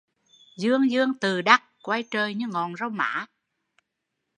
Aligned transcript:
Dương 0.57 0.91
dương 0.91 1.13
tự 1.21 1.41
đắc, 1.41 1.63
coi 1.83 2.05
trời 2.11 2.33
như 2.33 2.47
ngọn 2.47 2.75
rau 2.77 2.89
má 2.89 3.25